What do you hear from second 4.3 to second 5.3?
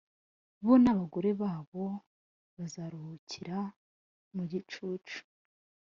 mu gicucu